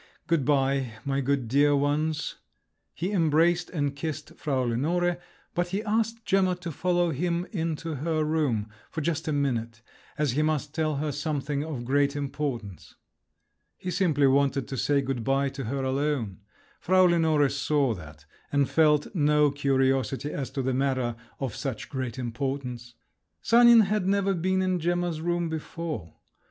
[0.25, 2.37] Good bye, my good dear ones…."
[2.95, 5.19] He embraced and kissed Frau Lenore,
[5.53, 10.73] but he asked Gemma to follow him into her room—for just a minute—as he must
[10.73, 12.95] tell her something of great importance.
[13.77, 16.39] He simply wanted to say good bye to her alone.
[16.79, 22.17] Frau Lenore saw that, and felt no curiosity as to the matter of such great
[22.17, 22.95] importance.
[23.43, 26.15] Sanin had never been in Gemma's room before.